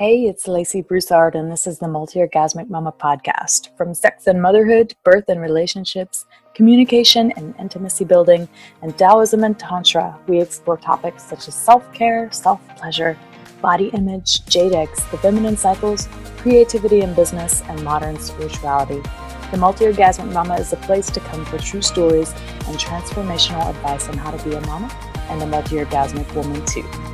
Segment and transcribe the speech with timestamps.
[0.00, 3.76] Hey, it's Lacey Broussard, and this is the Multi Orgasmic Mama podcast.
[3.76, 8.48] From sex and motherhood, birth and relationships, communication and intimacy building,
[8.80, 13.14] and Taoism and Tantra, we explore topics such as self care, self pleasure,
[13.60, 16.08] body image, eggs, the feminine cycles,
[16.38, 19.02] creativity in business, and modern spirituality.
[19.50, 22.32] The Multi Orgasmic Mama is a place to come for true stories
[22.66, 24.90] and transformational advice on how to be a mama
[25.28, 27.09] and a multi orgasmic woman, too.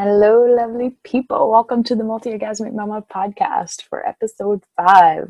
[0.00, 1.50] Hello, lovely people.
[1.50, 5.28] Welcome to the Multi Orgasmic Mama podcast for episode five.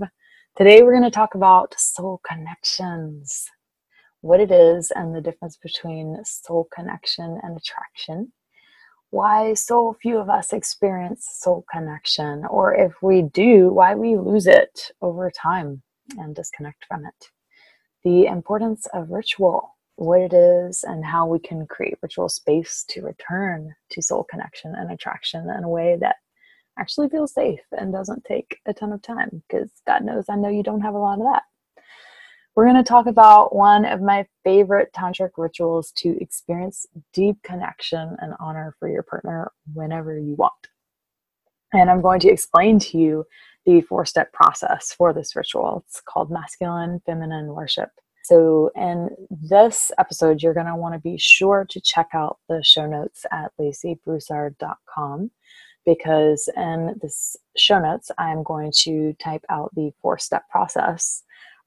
[0.59, 3.47] Today, we're going to talk about soul connections,
[4.21, 8.31] what it is, and the difference between soul connection and attraction.
[9.09, 14.47] Why so few of us experience soul connection, or if we do, why we lose
[14.47, 15.81] it over time
[16.19, 17.29] and disconnect from it.
[18.05, 23.03] The importance of ritual what it is and how we can create ritual space to
[23.03, 26.17] return to soul connection and attraction in a way that
[26.79, 30.51] actually feels safe and doesn't take a ton of time because God knows I know
[30.51, 31.43] you don't have a lot of that.
[32.55, 38.17] We're going to talk about one of my favorite tantric rituals to experience deep connection
[38.21, 40.53] and honor for your partner whenever you want.
[41.73, 43.27] And I'm going to explain to you
[43.67, 45.85] the four step process for this ritual.
[45.89, 47.91] It's called masculine feminine worship.
[48.29, 52.63] So, in this episode, you're going to want to be sure to check out the
[52.63, 55.31] show notes at laceybroussard.com
[55.87, 61.23] because in this show notes, I'm going to type out the four step process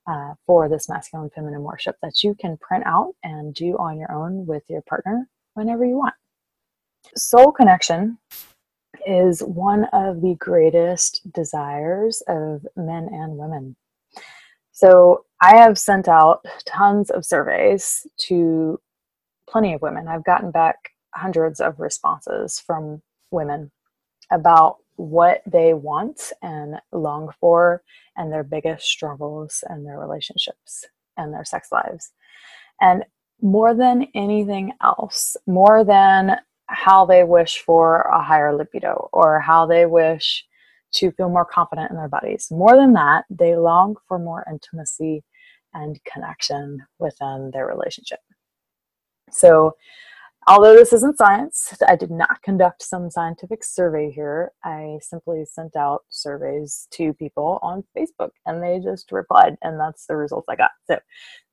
[0.05, 4.11] uh, for this masculine feminine worship that you can print out and do on your
[4.11, 6.13] own with your partner whenever you want.
[7.15, 8.19] Soul connection
[9.07, 13.75] is one of the greatest desires of men and women.
[14.81, 18.81] So I have sent out tons of surveys to
[19.47, 20.07] plenty of women.
[20.07, 20.75] I've gotten back
[21.13, 23.69] hundreds of responses from women
[24.31, 27.83] about what they want and long for
[28.17, 30.83] and their biggest struggles and their relationships
[31.15, 32.11] and their sex lives.
[32.81, 33.05] And
[33.39, 39.67] more than anything else, more than how they wish for a higher libido or how
[39.67, 40.43] they wish
[40.93, 42.49] to feel more confident in their bodies.
[42.51, 45.23] More than that, they long for more intimacy
[45.73, 48.19] and connection within their relationship.
[49.31, 49.75] So,
[50.47, 54.51] although this isn't science, I did not conduct some scientific survey here.
[54.63, 60.05] I simply sent out surveys to people on Facebook and they just replied, and that's
[60.05, 60.71] the results I got.
[60.85, 60.99] So,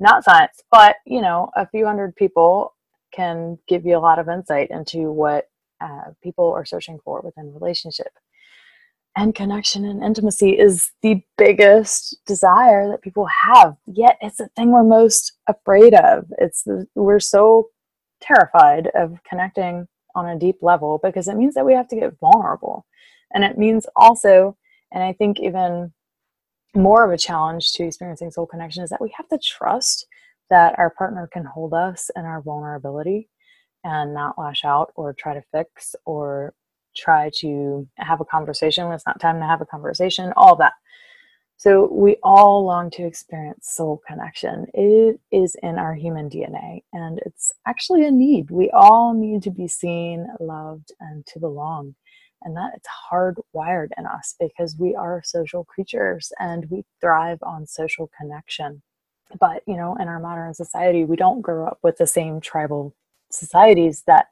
[0.00, 2.74] not science, but you know, a few hundred people
[3.12, 5.48] can give you a lot of insight into what
[5.80, 8.12] uh, people are searching for within relationship
[9.18, 13.76] and connection and intimacy is the biggest desire that people have.
[13.86, 16.26] Yet it's the thing we're most afraid of.
[16.38, 17.68] It's the, we're so
[18.20, 22.18] terrified of connecting on a deep level because it means that we have to get
[22.20, 22.86] vulnerable.
[23.34, 24.56] And it means also
[24.92, 25.92] and i think even
[26.74, 30.06] more of a challenge to experiencing soul connection is that we have to trust
[30.50, 33.28] that our partner can hold us in our vulnerability
[33.84, 36.54] and not lash out or try to fix or
[36.96, 40.72] try to have a conversation when it's not time to have a conversation, all that.
[41.58, 44.66] So we all long to experience soul connection.
[44.74, 48.52] It is in our human DNA and it's actually a need.
[48.52, 51.96] We all need to be seen, loved, and to belong.
[52.42, 57.66] And that it's hardwired in us because we are social creatures and we thrive on
[57.66, 58.80] social connection.
[59.40, 62.94] But, you know, in our modern society, we don't grow up with the same tribal
[63.32, 64.28] societies that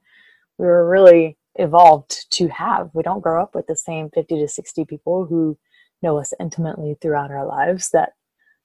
[0.58, 2.90] we were really evolved to have.
[2.94, 5.58] We don't grow up with the same 50 to 60 people who
[6.02, 8.12] know us intimately throughout our lives that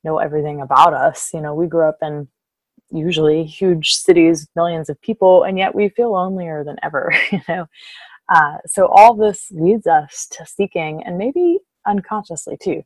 [0.03, 1.31] know everything about us.
[1.33, 2.27] You know, we grew up in
[2.91, 7.67] usually huge cities, millions of people, and yet we feel lonelier than ever, you know.
[8.29, 12.83] Uh, so all this leads us to seeking, and maybe unconsciously too,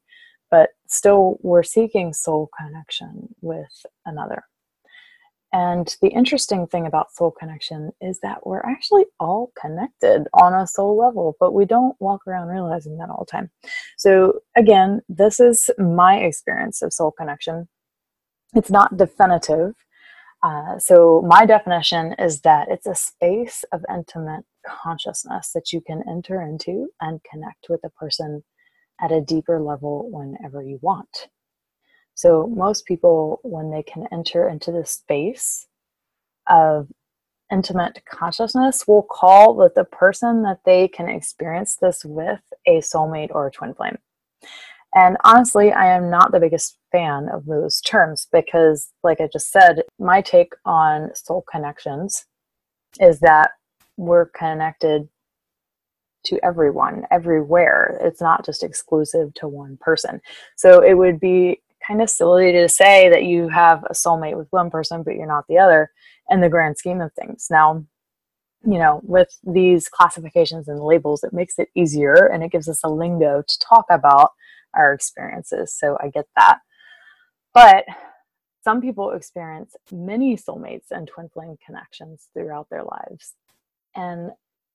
[0.50, 4.44] but still we're seeking soul connection with another.
[5.53, 10.68] And the interesting thing about soul connection is that we're actually all connected on a
[10.68, 13.51] soul level, but we don't walk around realizing that all the time.
[13.97, 17.69] So, again, this is my experience of soul connection.
[18.53, 19.75] It's not definitive.
[20.44, 26.03] Uh, so, my definition is that it's a space of intimate consciousness that you can
[26.09, 28.44] enter into and connect with a person
[29.01, 31.30] at a deeper level whenever you want.
[32.15, 35.67] So, most people, when they can enter into the space
[36.47, 36.88] of
[37.51, 43.31] intimate consciousness, will call that the person that they can experience this with a soulmate
[43.31, 43.97] or a twin flame.
[44.95, 49.51] And honestly, I am not the biggest fan of those terms because, like I just
[49.51, 52.25] said, my take on soul connections
[53.01, 53.51] is that
[53.97, 55.09] we're connected
[56.27, 58.00] to everyone, everywhere.
[58.01, 60.21] It's not just exclusive to one person.
[60.56, 64.48] So it would be kind of silly to say that you have a soulmate with
[64.52, 65.92] one person, but you're not the other
[66.30, 67.48] in the grand scheme of things.
[67.50, 67.86] Now,
[68.66, 72.84] you know, with these classifications and labels, it makes it easier and it gives us
[72.84, 74.32] a lingo to talk about
[74.74, 75.74] our experiences.
[75.78, 76.60] So I get that.
[77.54, 77.86] But
[78.64, 83.36] some people experience many soulmates and twin flame connections throughout their lives.
[83.96, 84.32] And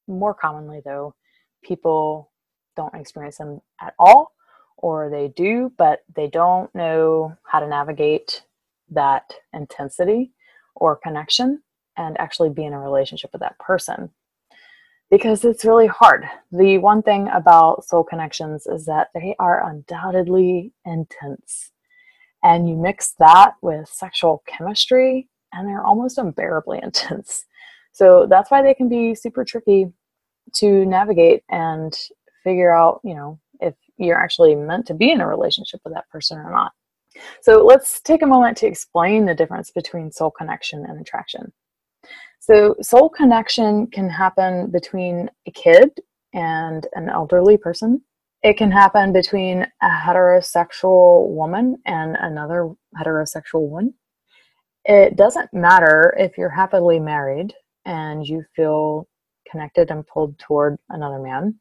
[0.06, 1.14] more commonly, though,
[1.62, 2.30] people
[2.76, 4.32] don't experience them at all,
[4.80, 8.42] or they do, but they don't know how to navigate
[8.90, 10.32] that intensity
[10.74, 11.62] or connection
[11.96, 14.10] and actually be in a relationship with that person
[15.10, 16.24] because it's really hard.
[16.52, 21.72] The one thing about soul connections is that they are undoubtedly intense.
[22.42, 27.44] And you mix that with sexual chemistry, and they're almost unbearably intense.
[27.92, 29.92] So that's why they can be super tricky
[30.54, 31.92] to navigate and
[32.44, 33.39] figure out, you know,
[34.00, 36.72] you're actually meant to be in a relationship with that person or not.
[37.42, 41.52] So let's take a moment to explain the difference between soul connection and attraction.
[42.42, 45.90] So, soul connection can happen between a kid
[46.32, 48.02] and an elderly person.
[48.42, 53.94] It can happen between a heterosexual woman and another heterosexual woman.
[54.86, 57.52] It doesn't matter if you're happily married
[57.84, 59.06] and you feel
[59.50, 61.56] connected and pulled toward another man.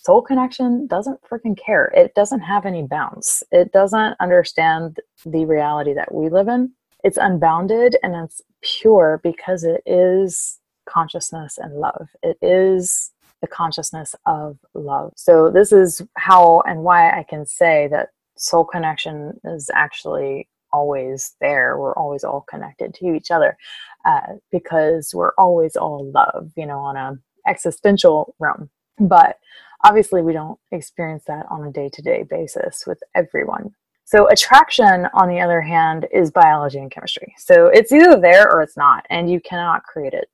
[0.00, 1.92] Soul connection doesn't freaking care.
[1.94, 3.42] It doesn't have any bounds.
[3.50, 6.72] It doesn't understand the reality that we live in.
[7.02, 12.08] It's unbounded and it's pure because it is consciousness and love.
[12.22, 13.10] It is
[13.42, 15.12] the consciousness of love.
[15.16, 21.34] So, this is how and why I can say that soul connection is actually always
[21.40, 21.76] there.
[21.76, 23.56] We're always all connected to each other
[24.04, 27.18] uh, because we're always all love, you know, on a
[27.48, 28.70] existential realm.
[28.98, 29.38] But
[29.84, 33.74] obviously, we don't experience that on a day to day basis with everyone.
[34.04, 37.34] So, attraction, on the other hand, is biology and chemistry.
[37.36, 40.28] So, it's either there or it's not, and you cannot create it.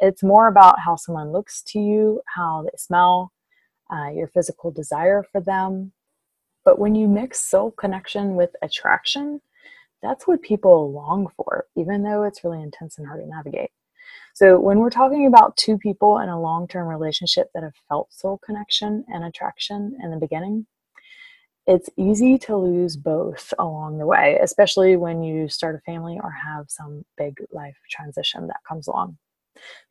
[0.00, 3.32] It's more about how someone looks to you, how they smell,
[3.92, 5.92] uh, your physical desire for them.
[6.64, 9.40] But when you mix soul connection with attraction,
[10.02, 13.70] that's what people long for, even though it's really intense and hard to navigate.
[14.34, 18.12] So, when we're talking about two people in a long term relationship that have felt
[18.12, 20.66] soul connection and attraction in the beginning,
[21.66, 26.30] it's easy to lose both along the way, especially when you start a family or
[26.30, 29.18] have some big life transition that comes along.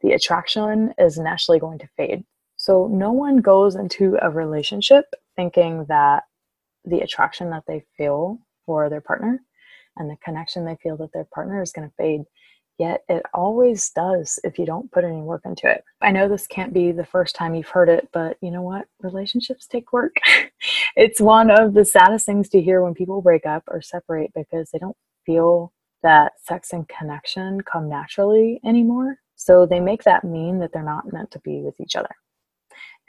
[0.01, 2.23] The attraction is naturally going to fade.
[2.55, 5.05] So, no one goes into a relationship
[5.35, 6.23] thinking that
[6.85, 9.41] the attraction that they feel for their partner
[9.97, 12.21] and the connection they feel that their partner is going to fade
[12.77, 15.83] Yet it always does if you don't put any work into it.
[16.01, 18.85] I know this can't be the first time you've heard it, but you know what?
[19.01, 20.15] Relationships take work.
[20.95, 24.69] it's one of the saddest things to hear when people break up or separate because
[24.69, 29.17] they don't feel that sex and connection come naturally anymore.
[29.35, 32.15] So they make that mean that they're not meant to be with each other.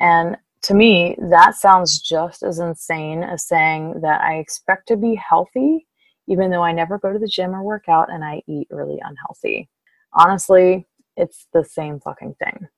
[0.01, 5.15] And to me, that sounds just as insane as saying that I expect to be
[5.15, 5.88] healthy
[6.29, 9.01] even though I never go to the gym or work out and I eat really
[9.03, 9.69] unhealthy.
[10.13, 10.87] Honestly,
[11.17, 12.69] it's the same fucking thing.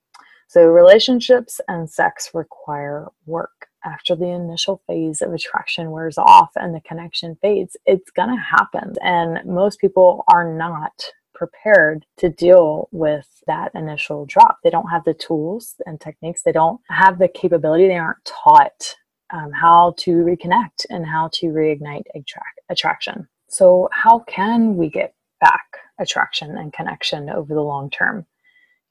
[0.49, 3.69] So, relationships and sex require work.
[3.85, 8.95] After the initial phase of attraction wears off and the connection fades, it's gonna happen.
[9.03, 10.93] And most people are not
[11.35, 14.59] prepared to deal with that initial drop.
[14.63, 18.97] They don't have the tools and techniques, they don't have the capability, they aren't taught
[19.33, 23.29] um, how to reconnect and how to reignite attract- attraction.
[23.51, 28.25] So, how can we get back attraction and connection over the long term?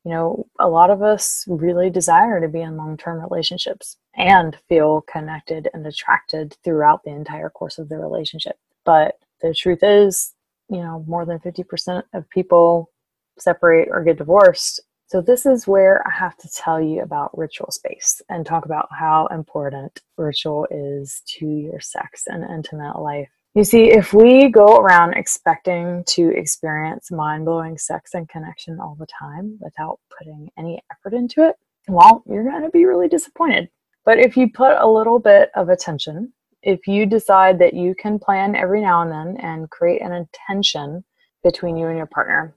[0.03, 4.57] You know, a lot of us really desire to be in long term relationships and
[4.67, 8.57] feel connected and attracted throughout the entire course of the relationship.
[8.83, 10.33] But the truth is,
[10.69, 12.91] you know, more than 50% of people
[13.37, 14.81] separate or get divorced.
[15.07, 18.89] So, this is where I have to tell you about ritual space and talk about
[18.91, 24.77] how important ritual is to your sex and intimate life you see, if we go
[24.77, 30.82] around expecting to experience mind blowing sex and connection all the time without putting any
[30.91, 31.56] effort into it,
[31.88, 33.70] well, you're going to be really disappointed.
[34.06, 38.20] But if you put a little bit of attention, if you decide that you can
[38.20, 41.03] plan every now and then and create an intention
[41.44, 42.56] between you and your partner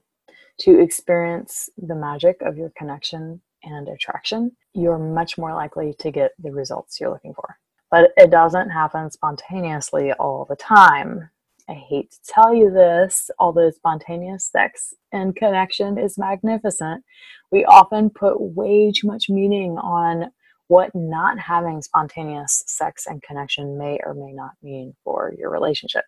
[0.59, 6.31] to experience the magic of your connection and attraction, you're much more likely to get
[6.37, 7.57] the results you're looking for.
[7.93, 11.29] But it doesn't happen spontaneously all the time.
[11.69, 17.03] I hate to tell you this, although spontaneous sex and connection is magnificent,
[17.51, 20.31] we often put way too much meaning on
[20.69, 26.05] what not having spontaneous sex and connection may or may not mean for your relationship.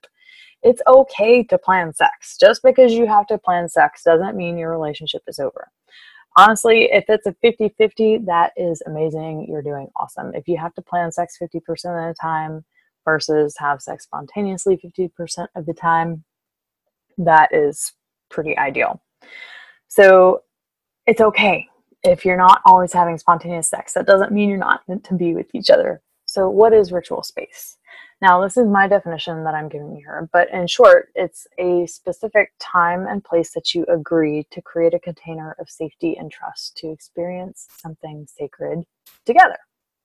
[0.64, 2.36] It's okay to plan sex.
[2.40, 5.70] Just because you have to plan sex doesn't mean your relationship is over.
[6.38, 9.48] Honestly, if it's a 50 50, that is amazing.
[9.50, 10.34] You're doing awesome.
[10.36, 12.66] If you have to plan sex 50% of the time
[13.06, 16.24] versus have sex spontaneously 50% of the time,
[17.18, 17.94] that is
[18.30, 19.02] pretty ideal.
[19.88, 20.44] So
[21.08, 21.68] it's okay
[22.06, 25.34] if you're not always having spontaneous sex, that doesn't mean you're not meant to be
[25.34, 26.02] with each other.
[26.26, 27.78] So, what is ritual space?
[28.22, 31.86] Now, this is my definition that I'm giving you here, but in short, it's a
[31.86, 36.78] specific time and place that you agree to create a container of safety and trust
[36.78, 38.86] to experience something sacred
[39.26, 39.58] together.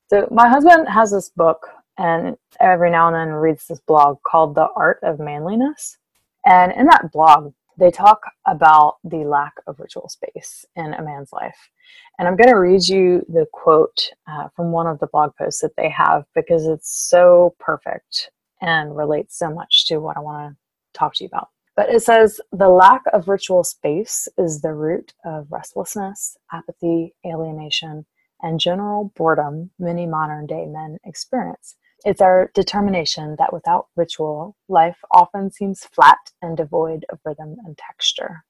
[0.09, 1.69] So, my husband has this book,
[1.99, 5.99] and every now and then reads this blog called The Art of Manliness.
[6.45, 11.33] And in that blog, they talk about the lack of ritual space in a man's
[11.33, 11.71] life.
[12.19, 15.63] And I'm going to read you the quote uh, from one of the blog posts
[15.63, 20.53] that they have because it's so perfect and relates so much to what I want
[20.53, 20.57] to
[20.99, 21.49] talk to you about.
[21.75, 28.05] But it says the lack of ritual space is the root of restlessness, apathy, alienation,
[28.43, 31.77] and general boredom many modern day men experience.
[32.05, 37.77] It's our determination that without ritual, life often seems flat and devoid of rhythm and
[37.77, 38.45] texture.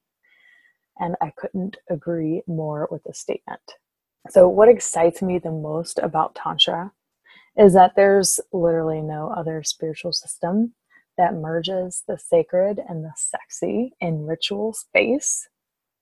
[0.99, 3.63] And I couldn't agree more with this statement.
[4.29, 6.93] So, what excites me the most about Tantra
[7.57, 10.75] is that there's literally no other spiritual system
[11.17, 15.49] that merges the sacred and the sexy in ritual space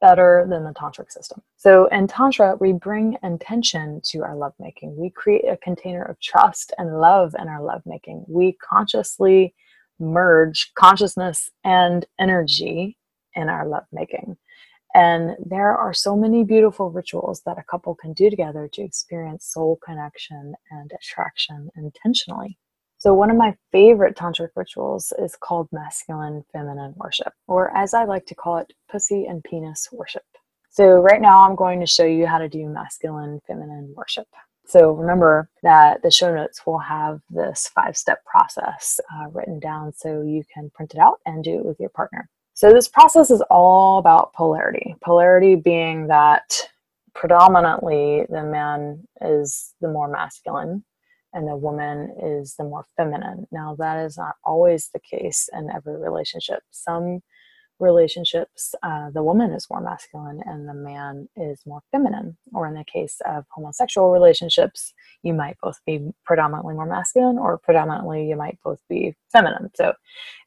[0.01, 1.43] better than the tantric system.
[1.57, 4.97] So in tantra, we bring intention to our lovemaking.
[4.97, 8.25] We create a container of trust and love in our lovemaking.
[8.29, 9.55] We consciously
[9.99, 12.97] merge consciousness and energy
[13.35, 14.37] in our lovemaking.
[14.95, 19.47] And there are so many beautiful rituals that a couple can do together to experience
[19.47, 22.59] soul connection and attraction intentionally.
[23.01, 28.05] So, one of my favorite tantric rituals is called masculine feminine worship, or as I
[28.05, 30.25] like to call it, pussy and penis worship.
[30.69, 34.27] So, right now I'm going to show you how to do masculine feminine worship.
[34.67, 39.93] So, remember that the show notes will have this five step process uh, written down
[39.93, 42.29] so you can print it out and do it with your partner.
[42.55, 44.97] So, this process is all about polarity.
[45.05, 46.69] Polarity being that
[47.15, 50.85] predominantly the man is the more masculine
[51.39, 53.47] and the woman is the more feminine.
[53.53, 56.65] Now, that is not always the case in every relationship.
[56.73, 57.21] Some
[57.79, 62.37] relationships, uh, the woman is more masculine and the man is more feminine.
[62.53, 64.93] Or in the case of homosexual relationships,
[65.23, 69.71] you might both be predominantly more masculine or predominantly you might both be feminine.
[69.77, 69.93] So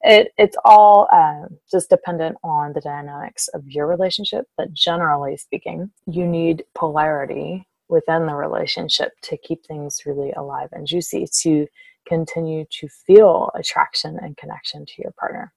[0.01, 4.45] it, it's all uh, just dependent on the dynamics of your relationship.
[4.57, 10.87] But generally speaking, you need polarity within the relationship to keep things really alive and
[10.87, 11.67] juicy to
[12.07, 15.53] continue to feel attraction and connection to your partner.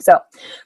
[0.00, 0.20] So,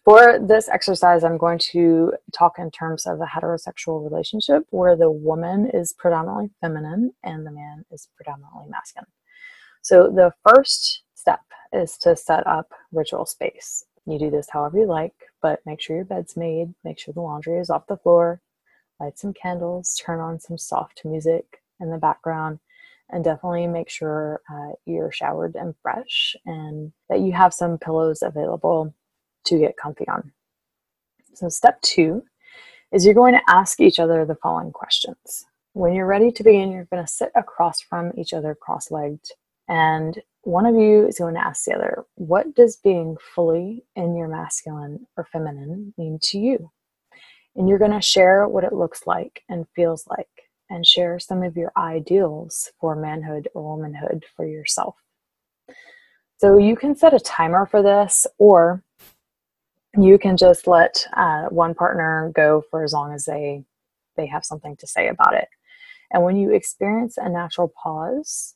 [0.04, 5.11] for this exercise, I'm going to talk in terms of a heterosexual relationship where the
[5.11, 9.09] woman is predominantly feminine and the man is predominantly masculine.
[9.83, 11.40] So, the first step
[11.73, 13.85] is to set up ritual space.
[14.06, 17.21] You do this however you like, but make sure your bed's made, make sure the
[17.21, 18.40] laundry is off the floor,
[19.00, 22.59] light some candles, turn on some soft music in the background,
[23.11, 28.23] and definitely make sure uh, you're showered and fresh and that you have some pillows
[28.23, 28.95] available
[29.45, 30.33] to get comfy on.
[31.35, 32.23] So, step two
[32.93, 35.45] is you're going to ask each other the following questions.
[35.75, 39.31] When you're ready to begin, you're going to sit across from each other cross legged,
[39.69, 44.17] and one of you is going to ask the other, What does being fully in
[44.17, 46.71] your masculine or feminine mean to you?
[47.57, 50.29] And you're going to share what it looks like and feels like,
[50.71, 54.95] and share some of your ideals for manhood or womanhood for yourself.
[56.39, 58.83] So you can set a timer for this, or
[59.99, 63.65] you can just let uh, one partner go for as long as they
[64.17, 65.49] they have something to say about it.
[66.11, 68.55] And when you experience a natural pause,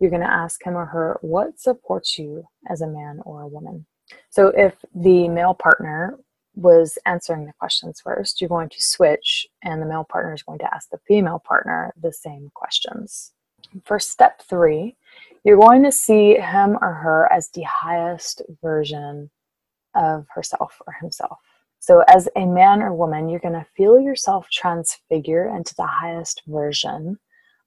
[0.00, 3.48] you're going to ask him or her what supports you as a man or a
[3.48, 3.86] woman.
[4.30, 6.18] So if the male partner
[6.54, 10.58] was answering the questions first, you're going to switch, and the male partner is going
[10.60, 13.32] to ask the female partner the same questions.
[13.84, 14.96] For step three,
[15.44, 19.30] you're going to see him or her as the highest version
[19.94, 21.38] of herself or himself.
[21.80, 26.42] So, as a man or woman, you're going to feel yourself transfigure into the highest
[26.46, 27.18] version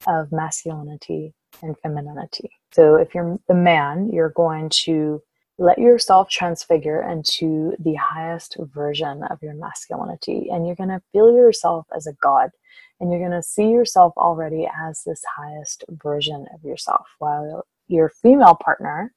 [0.06, 2.52] of masculinity and femininity.
[2.72, 5.22] So if you're the man, you're going to
[5.58, 11.34] let yourself transfigure into the highest version of your masculinity and you're going to feel
[11.34, 12.52] yourself as a god
[13.00, 18.10] and you're going to see yourself already as this highest version of yourself while your
[18.10, 19.14] female partner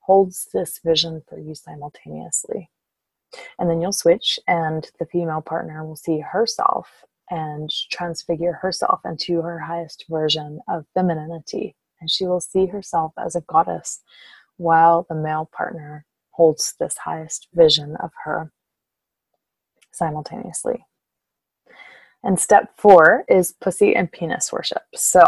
[0.00, 2.70] holds this vision for you simultaneously.
[3.58, 6.88] And then you'll switch and the female partner will see herself
[7.30, 13.36] and transfigure herself into her highest version of femininity and she will see herself as
[13.36, 14.00] a goddess
[14.58, 18.52] while the male partner holds this highest vision of her
[19.92, 20.84] simultaneously.
[22.22, 24.82] And step four is pussy and penis worship.
[24.94, 25.22] So,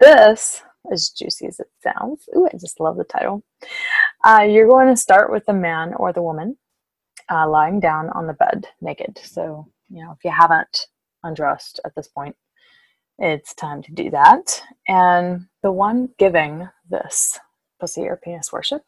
[0.00, 0.62] this,
[0.92, 3.42] as juicy as it sounds, ooh, I just love the title.
[4.24, 6.56] Uh, you're going to start with the man or the woman
[7.30, 9.18] uh, lying down on the bed naked.
[9.22, 10.86] So, you know, if you haven't
[11.22, 12.36] undressed at this point,
[13.18, 14.62] it's time to do that.
[14.88, 17.38] And the one giving this
[17.84, 18.82] pussy or penis worship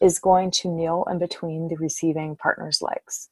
[0.00, 3.28] is going to kneel in between the receiving partner's legs.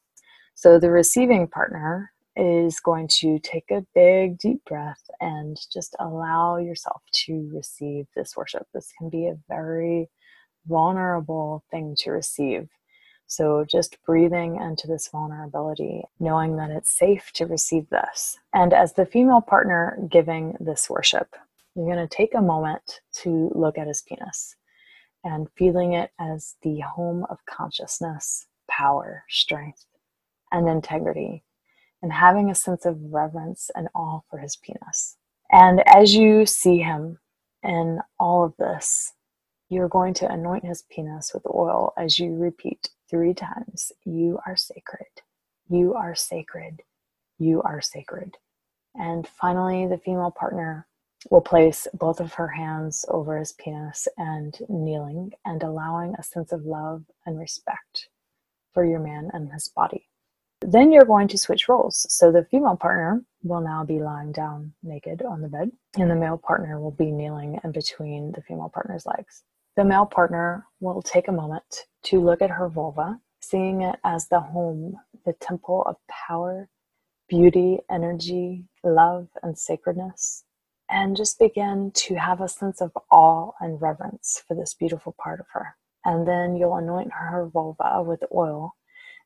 [0.53, 6.57] So the receiving partner is going to take a big deep breath and just allow
[6.57, 8.67] yourself to receive this worship.
[8.75, 10.07] This can be a very
[10.67, 12.69] vulnerable thing to receive.
[13.29, 18.37] So, just breathing into this vulnerability, knowing that it's safe to receive this.
[18.53, 21.35] And as the female partner giving this worship,
[21.75, 24.55] you're going to take a moment to look at his penis
[25.23, 29.85] and feeling it as the home of consciousness, power, strength,
[30.51, 31.43] and integrity,
[32.01, 35.17] and having a sense of reverence and awe for his penis.
[35.51, 37.19] And as you see him
[37.63, 39.13] in all of this,
[39.69, 44.55] you're going to anoint his penis with oil as you repeat three times You are
[44.55, 45.07] sacred,
[45.69, 46.81] you are sacred,
[47.37, 48.37] you are sacred.
[48.95, 50.86] And finally, the female partner
[51.29, 56.51] will place both of her hands over his penis and kneeling and allowing a sense
[56.51, 58.09] of love and respect
[58.73, 60.07] for your man and his body.
[60.61, 62.05] Then you're going to switch roles.
[62.09, 66.15] So the female partner will now be lying down naked on the bed, and the
[66.15, 69.43] male partner will be kneeling in between the female partner's legs.
[69.75, 74.27] The male partner will take a moment to look at her vulva, seeing it as
[74.27, 76.69] the home, the temple of power,
[77.29, 80.43] beauty, energy, love, and sacredness
[80.89, 85.39] and just begin to have a sense of awe and reverence for this beautiful part
[85.39, 85.75] of her.
[86.05, 88.73] And then you'll anoint her vulva with oil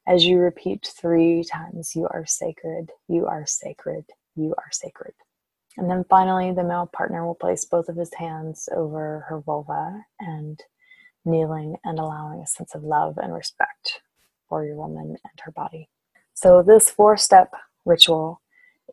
[0.07, 5.13] as you repeat three times, You are sacred, you are sacred, you are sacred.
[5.77, 10.03] And then finally, the male partner will place both of his hands over her vulva
[10.19, 10.59] and
[11.23, 14.01] kneeling and allowing a sense of love and respect
[14.49, 15.87] for your woman and her body.
[16.33, 17.53] So, this four step
[17.85, 18.40] ritual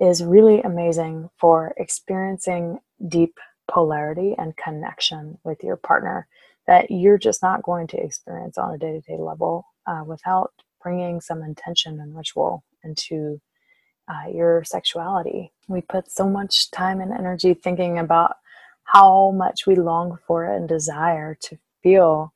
[0.01, 3.39] is really amazing for experiencing deep
[3.71, 6.27] polarity and connection with your partner
[6.67, 10.53] that you're just not going to experience on a day to day level uh, without
[10.83, 13.41] bringing some intention and ritual into
[14.09, 15.53] uh, your sexuality.
[15.67, 18.37] We put so much time and energy thinking about
[18.85, 22.33] how much we long for and desire to feel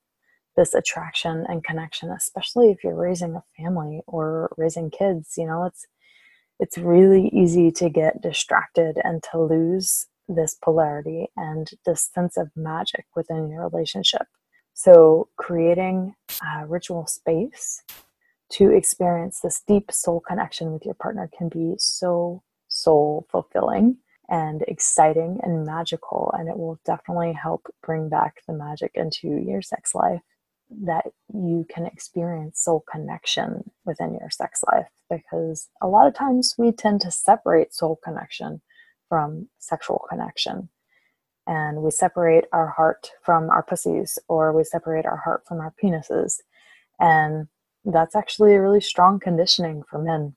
[0.56, 5.34] this attraction and connection, especially if you're raising a family or raising kids.
[5.38, 5.86] You know, it's
[6.62, 12.52] it's really easy to get distracted and to lose this polarity and this sense of
[12.54, 14.28] magic within your relationship.
[14.72, 17.82] So, creating a ritual space
[18.52, 23.96] to experience this deep soul connection with your partner can be so soul fulfilling
[24.28, 29.62] and exciting and magical, and it will definitely help bring back the magic into your
[29.62, 30.22] sex life
[30.82, 36.54] that you can experience soul connection within your sex life because a lot of times
[36.58, 38.60] we tend to separate soul connection
[39.08, 40.68] from sexual connection.
[41.46, 45.74] And we separate our heart from our pussies, or we separate our heart from our
[45.82, 46.40] penises.
[47.00, 47.48] And
[47.84, 50.34] that's actually a really strong conditioning for men.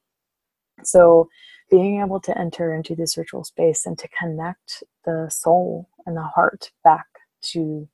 [0.83, 1.29] So,
[1.71, 6.23] being able to enter into this ritual space and to connect the soul and the
[6.23, 7.05] heart back
[7.41, 7.87] to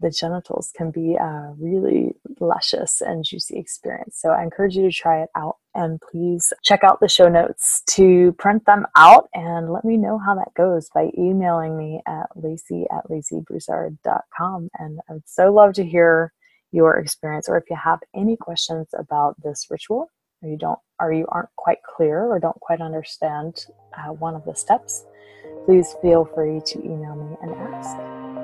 [0.00, 4.18] the genitals can be a really luscious and juicy experience.
[4.18, 7.82] So I encourage you to try it out and please check out the show notes
[7.90, 12.26] to print them out and let me know how that goes by emailing me at
[12.34, 14.68] lacey at laceybroussard.com.
[14.78, 16.32] And I would so love to hear
[16.74, 20.10] your experience or if you have any questions about this ritual
[20.42, 24.44] or you don't or you aren't quite clear or don't quite understand uh, one of
[24.44, 25.04] the steps
[25.64, 28.43] please feel free to email me and ask